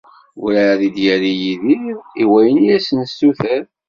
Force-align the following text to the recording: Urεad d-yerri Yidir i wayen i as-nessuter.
Urεad 0.43 0.81
d-yerri 0.95 1.33
Yidir 1.41 1.93
i 2.21 2.23
wayen 2.29 2.59
i 2.73 2.75
as-nessuter. 2.77 3.63